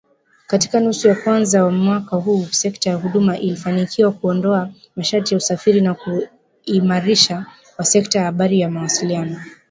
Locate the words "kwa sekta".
7.75-8.19